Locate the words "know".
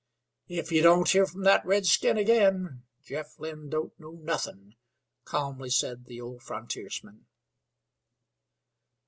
3.99-4.13